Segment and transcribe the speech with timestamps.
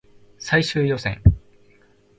[0.39, 1.21] 最終予選